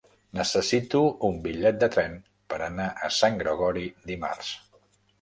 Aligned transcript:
Necessito 0.37 1.01
un 1.29 1.37
bitllet 1.43 1.79
de 1.85 1.91
tren 1.97 2.17
per 2.55 2.61
anar 2.71 2.91
a 2.91 3.13
Sant 3.21 3.41
Gregori 3.45 3.89
dimarts. 4.13 4.55